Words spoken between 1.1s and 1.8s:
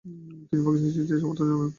সমর্থন জানান।